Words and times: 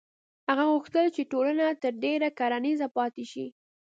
هغه 0.49 0.63
غوښتل 0.71 1.05
چې 1.15 1.29
ټولنه 1.31 1.65
تر 1.83 1.93
ډېره 2.03 2.27
کرنیزه 2.39 2.87
پاتې 2.97 3.23
شي. 3.31 3.45